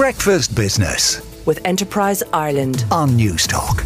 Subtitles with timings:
[0.00, 3.84] Breakfast Business with Enterprise Ireland on Newstalk.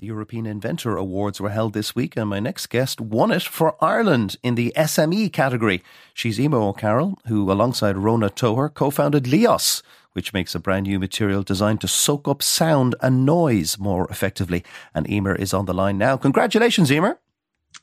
[0.00, 3.82] The European Inventor Awards were held this week, and my next guest won it for
[3.82, 5.82] Ireland in the SME category.
[6.12, 9.80] She's Eimear O'Carroll, who, alongside Rhona Togher, co founded Lios,
[10.12, 14.62] which makes a brand new material designed to soak up sound and noise more effectively.
[14.94, 16.18] And Eimear is on the line now.
[16.18, 17.16] Congratulations, Eimear.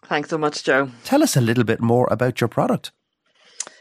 [0.04, 0.92] Thanks so much, Joe.
[1.04, 2.92] Tell us a little bit more about your product.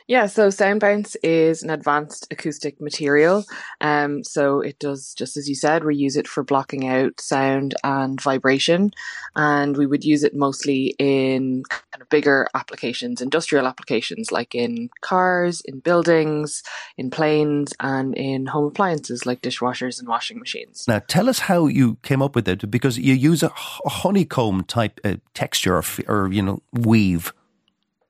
[0.06, 3.44] Yeah, so sound bounce is an advanced acoustic material.
[3.80, 7.74] Um, so it does, just as you said, we use it for blocking out sound
[7.82, 8.90] and vibration.
[9.34, 14.90] And we would use it mostly in kind of bigger applications, industrial applications, like in
[15.00, 16.62] cars, in buildings,
[16.98, 20.84] in planes, and in home appliances like dishwashers and washing machines.
[20.86, 25.00] Now, tell us how you came up with it because you use a honeycomb type
[25.02, 27.32] uh, texture or, or, you know, weave.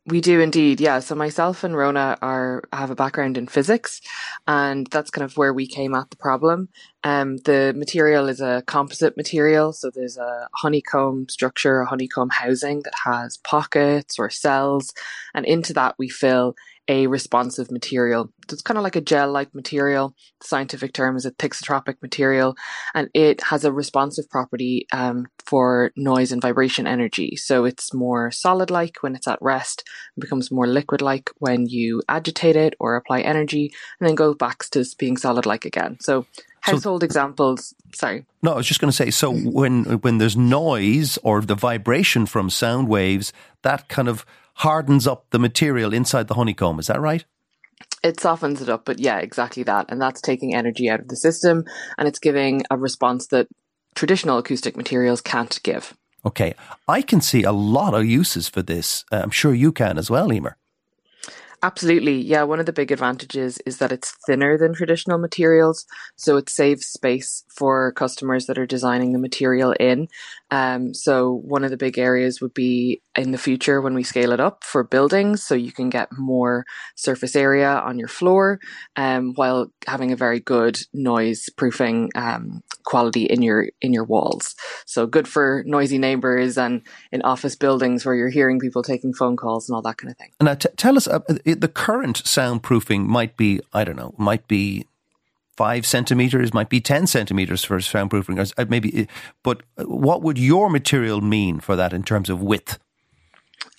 [0.06, 1.00] We do indeed, yeah.
[1.00, 4.02] So myself and Rhona are have a background in physics,
[4.46, 6.68] and that's kind of where we came at the problem.
[7.04, 12.82] Um, the material is a composite material, so there's a honeycomb structure, a honeycomb housing
[12.82, 14.92] that has pockets or cells,
[15.32, 16.54] and into that we fill
[16.88, 18.30] a responsive material.
[18.48, 20.14] So it's kind of like a gel like material.
[20.40, 22.56] The scientific term is a thixotropic material,
[22.94, 27.36] and it has a responsive property um, for noise and vibration energy.
[27.36, 31.66] So it's more solid like when it's at rest, and becomes more liquid like when
[31.66, 35.96] you agitate it or apply energy, and then goes back to being solid like again.
[36.00, 36.26] So
[36.60, 40.34] household so, examples sorry no i was just going to say so when when there's
[40.34, 44.24] noise or the vibration from sound waves that kind of
[44.54, 46.78] hardens up the material inside the honeycomb.
[46.78, 47.24] Is that right?
[48.02, 49.86] It softens it up, but yeah, exactly that.
[49.88, 51.64] And that's taking energy out of the system
[51.98, 53.48] and it's giving a response that
[53.94, 55.94] traditional acoustic materials can't give.
[56.26, 56.54] Okay.
[56.88, 59.04] I can see a lot of uses for this.
[59.12, 60.54] Uh, I'm sure you can as well, Eimear.
[61.64, 62.20] Absolutely.
[62.20, 66.50] Yeah, one of the big advantages is that it's thinner than traditional materials, so it
[66.50, 70.08] saves space for customers that are designing the material in.
[70.50, 74.32] Um, so one of the big areas would be in the future when we scale
[74.32, 76.66] it up for buildings, so you can get more
[76.96, 78.60] surface area on your floor,
[78.96, 84.54] um, while having a very good noise proofing um, quality in your in your walls.
[84.84, 89.36] So good for noisy neighbors and in office buildings where you're hearing people taking phone
[89.36, 90.30] calls and all that kind of thing.
[90.42, 91.20] Now, t- tell us, uh,
[91.54, 94.86] the current soundproofing might be I don't know, might be
[95.56, 99.08] five centimeters, might be ten centimeters for soundproofing, uh, maybe.
[99.42, 102.78] But what would your material mean for that in terms of width?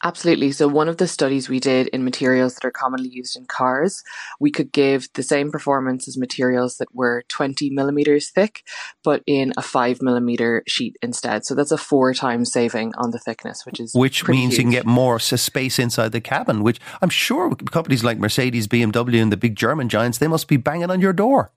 [0.06, 0.52] Absolutely.
[0.52, 4.04] So, one of the studies we did in materials that are commonly used in cars,
[4.40, 8.62] we could give the same performance as materials that were 20 millimeters thick,
[9.04, 11.44] but in a five millimeter sheet instead.
[11.44, 14.60] So, that's a four times saving on the thickness, which is which means huge.
[14.60, 16.62] you can get more space inside the cabin.
[16.62, 20.58] Which I'm sure companies like Mercedes, BMW, and the big German giants they must be
[20.58, 21.52] banging on your door.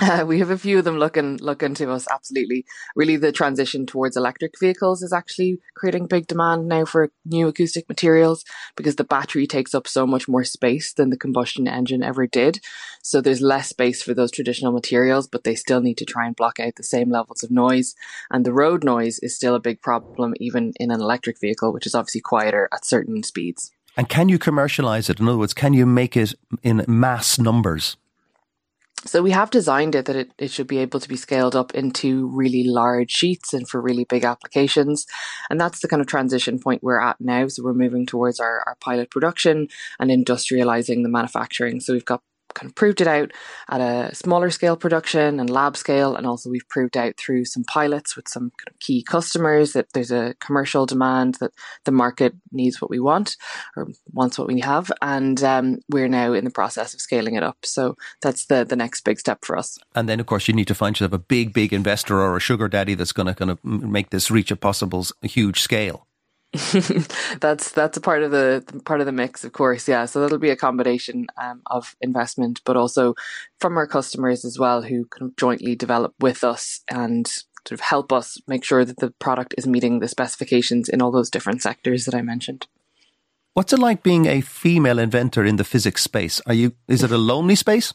[0.26, 2.06] We have a few of them looking looking to us.
[2.10, 2.64] Absolutely,
[2.94, 7.88] really, the transition towards electric vehicles is actually creating big demand now for new acoustic
[7.88, 8.44] materials
[8.76, 12.60] because the battery takes up so much more space than the combustion engine ever did.
[13.02, 16.36] So there's less space for those traditional materials, but they still need to try and
[16.36, 17.94] block out the same levels of noise.
[18.30, 21.86] And the road noise is still a big problem, even in an electric vehicle, which
[21.86, 23.72] is obviously quieter at certain speeds.
[23.96, 25.18] And can you commercialize it?
[25.18, 27.96] In other words, can you make it in mass numbers?
[29.04, 31.72] So we have designed it that it, it should be able to be scaled up
[31.72, 35.06] into really large sheets and for really big applications.
[35.48, 37.46] And that's the kind of transition point we're at now.
[37.46, 39.68] So we're moving towards our, our pilot production
[40.00, 41.80] and industrializing the manufacturing.
[41.80, 42.22] So we've got
[42.54, 43.32] kind of proved it out
[43.68, 46.16] at a smaller scale production and lab scale.
[46.16, 49.92] And also we've proved out through some pilots with some kind of key customers that
[49.92, 51.52] there's a commercial demand that
[51.84, 53.36] the market needs what we want
[53.76, 54.90] or wants what we have.
[55.02, 57.58] And um, we're now in the process of scaling it up.
[57.64, 59.78] So that's the, the next big step for us.
[59.94, 62.40] And then, of course, you need to find yourself a big, big investor or a
[62.40, 66.07] sugar daddy that's going to kind of make this reach a possible huge scale.
[67.40, 69.86] that's that's a part of the part of the mix, of course.
[69.86, 73.14] Yeah, so that'll be a combination um, of investment, but also
[73.60, 78.12] from our customers as well, who can jointly develop with us and sort of help
[78.14, 82.06] us make sure that the product is meeting the specifications in all those different sectors
[82.06, 82.66] that I mentioned.
[83.52, 86.40] What's it like being a female inventor in the physics space?
[86.46, 86.72] Are you?
[86.86, 87.92] Is it a lonely space?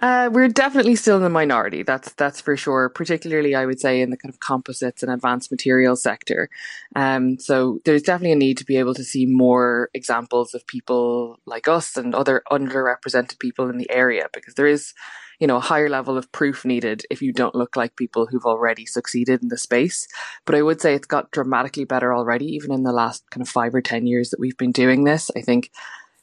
[0.00, 1.82] Uh, we're definitely still in the minority.
[1.82, 2.88] That's that's for sure.
[2.88, 6.48] Particularly, I would say in the kind of composites and advanced materials sector.
[6.96, 11.38] Um, so there's definitely a need to be able to see more examples of people
[11.46, 14.92] like us and other underrepresented people in the area because there is,
[15.38, 18.46] you know, a higher level of proof needed if you don't look like people who've
[18.46, 20.06] already succeeded in the space.
[20.44, 23.48] But I would say it's got dramatically better already, even in the last kind of
[23.48, 25.30] five or ten years that we've been doing this.
[25.36, 25.70] I think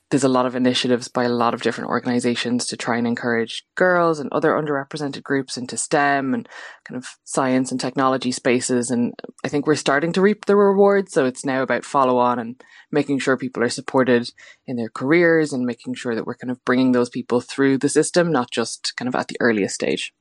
[0.10, 3.64] there's a lot of initiatives by a lot of different organizations to try and encourage
[3.76, 6.50] girls and other underrepresented groups into STEM and
[6.84, 8.90] kind of science and technology spaces.
[8.90, 9.14] And
[9.44, 11.14] I think we're starting to reap the rewards.
[11.14, 12.62] So it's now about follow on and
[12.92, 14.32] making sure people are supported
[14.66, 17.90] in their careers and making sure that we're kind of bringing those people through the
[17.90, 20.14] system, not just kind of at the earliest stage.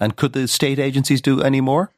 [0.00, 1.92] And could the state agencies do any more?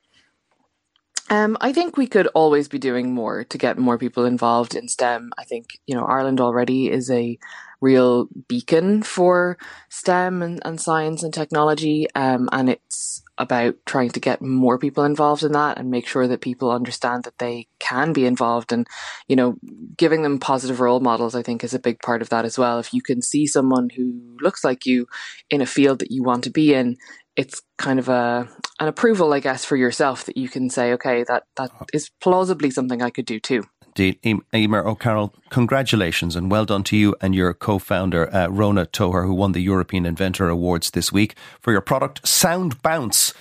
[1.30, 4.88] Um, I think we could always be doing more to get more people involved in
[4.88, 5.30] STEM.
[5.38, 7.38] I think, you know, Ireland already is a
[7.80, 9.56] real beacon for
[9.88, 12.08] STEM and, and science and technology.
[12.16, 16.28] Um, and it's about trying to get more people involved in that and make sure
[16.28, 18.86] that people understand that they can be involved and,
[19.28, 19.56] you know,
[19.96, 22.78] giving them positive role models, I think is a big part of that as well.
[22.80, 25.06] If you can see someone who looks like you
[25.48, 26.98] in a field that you want to be in,
[27.40, 28.46] it's kind of a
[28.78, 32.70] an approval, I guess, for yourself that you can say, okay, that that is plausibly
[32.70, 33.64] something I could do too.
[33.96, 34.20] Indeed,
[34.52, 39.34] Eimear O'Carroll, congratulations and well done to you and your co-founder uh, Rhona Togher, who
[39.34, 43.34] won the European Inventor Awards this week for your product Sound Bounce.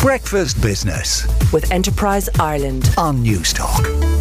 [0.00, 4.13] Breakfast Business with Enterprise Ireland on Newstalk.